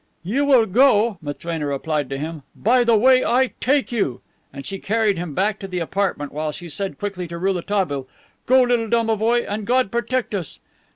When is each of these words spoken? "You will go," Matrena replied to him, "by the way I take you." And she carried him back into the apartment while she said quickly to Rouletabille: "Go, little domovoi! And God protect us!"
"You 0.23 0.45
will 0.45 0.65
go," 0.65 1.19
Matrena 1.21 1.67
replied 1.67 2.09
to 2.09 2.17
him, 2.17 2.41
"by 2.55 2.83
the 2.83 2.97
way 2.97 3.23
I 3.23 3.51
take 3.59 3.91
you." 3.91 4.21
And 4.51 4.65
she 4.65 4.79
carried 4.79 5.15
him 5.15 5.35
back 5.35 5.57
into 5.57 5.67
the 5.67 5.77
apartment 5.77 6.31
while 6.31 6.51
she 6.51 6.69
said 6.69 6.97
quickly 6.97 7.27
to 7.27 7.37
Rouletabille: 7.37 8.07
"Go, 8.47 8.63
little 8.63 8.87
domovoi! 8.89 9.45
And 9.47 9.63
God 9.67 9.91
protect 9.91 10.33
us!" 10.33 10.59